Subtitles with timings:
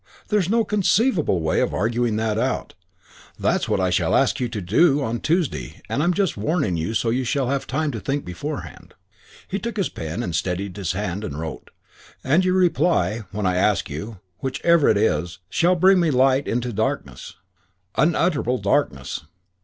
[0.29, 2.73] There's no conceivable way of arguing out of that.
[3.37, 6.95] That's what I shall ask you to do on Tuesday and I'm just warning you
[6.95, 8.95] so you shall have time to think beforehand."
[9.47, 11.69] He took his pen, and steadied his hand, and wrote:
[12.23, 16.73] "And your reply, when I ask you, whichever it is, shall bring me light into
[16.73, 17.35] darkness,
[17.95, 19.25] unutterable darkness.